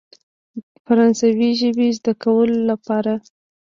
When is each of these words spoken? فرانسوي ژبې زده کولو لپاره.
فرانسوي 0.85 1.49
ژبې 1.59 1.87
زده 1.97 2.13
کولو 2.23 2.57
لپاره. 2.69 3.13